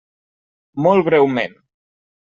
Molt 0.87 1.07
breument. 1.11 1.57